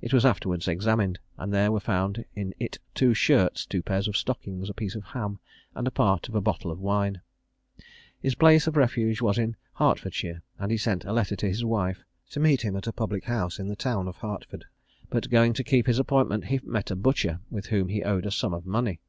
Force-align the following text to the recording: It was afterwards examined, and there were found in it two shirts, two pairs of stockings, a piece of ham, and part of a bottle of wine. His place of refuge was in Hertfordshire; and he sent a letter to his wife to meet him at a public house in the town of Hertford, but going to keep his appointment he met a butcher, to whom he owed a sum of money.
It 0.00 0.12
was 0.14 0.24
afterwards 0.24 0.68
examined, 0.68 1.18
and 1.36 1.52
there 1.52 1.72
were 1.72 1.80
found 1.80 2.24
in 2.36 2.54
it 2.60 2.78
two 2.94 3.14
shirts, 3.14 3.66
two 3.66 3.82
pairs 3.82 4.06
of 4.06 4.16
stockings, 4.16 4.70
a 4.70 4.74
piece 4.74 4.94
of 4.94 5.02
ham, 5.02 5.40
and 5.74 5.92
part 5.92 6.28
of 6.28 6.36
a 6.36 6.40
bottle 6.40 6.70
of 6.70 6.78
wine. 6.78 7.20
His 8.20 8.36
place 8.36 8.68
of 8.68 8.76
refuge 8.76 9.20
was 9.20 9.38
in 9.38 9.56
Hertfordshire; 9.74 10.42
and 10.60 10.70
he 10.70 10.76
sent 10.76 11.04
a 11.04 11.12
letter 11.12 11.34
to 11.34 11.48
his 11.48 11.64
wife 11.64 12.04
to 12.30 12.38
meet 12.38 12.62
him 12.62 12.76
at 12.76 12.86
a 12.86 12.92
public 12.92 13.24
house 13.24 13.58
in 13.58 13.66
the 13.66 13.74
town 13.74 14.06
of 14.06 14.18
Hertford, 14.18 14.66
but 15.10 15.30
going 15.30 15.52
to 15.54 15.64
keep 15.64 15.88
his 15.88 15.98
appointment 15.98 16.44
he 16.44 16.60
met 16.62 16.92
a 16.92 16.94
butcher, 16.94 17.40
to 17.60 17.68
whom 17.70 17.88
he 17.88 18.04
owed 18.04 18.24
a 18.24 18.30
sum 18.30 18.54
of 18.54 18.66
money. 18.66 19.00